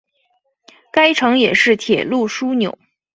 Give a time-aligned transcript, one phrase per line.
[0.91, 2.79] 该城也是铁路枢纽。